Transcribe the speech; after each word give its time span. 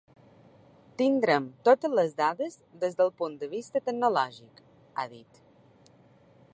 “Tindrem 1.01 1.49
totes 1.69 1.93
les 1.99 2.15
dades 2.21 2.57
des 2.85 2.97
del 3.03 3.13
punt 3.23 3.37
de 3.43 3.51
vista 3.53 3.83
tecnològic”, 3.91 4.65
ha 5.03 5.09
dit. 5.15 5.43